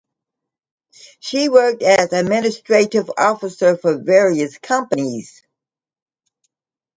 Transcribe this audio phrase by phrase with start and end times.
[1.19, 5.43] She worked as administrative officer for various companies.